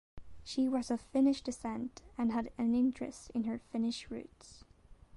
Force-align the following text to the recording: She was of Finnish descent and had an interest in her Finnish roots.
She 0.43 0.67
was 0.67 0.89
of 0.89 0.99
Finnish 0.99 1.43
descent 1.43 2.01
and 2.17 2.31
had 2.31 2.49
an 2.57 2.73
interest 2.73 3.29
in 3.35 3.43
her 3.43 3.59
Finnish 3.59 4.09
roots. 4.09 4.63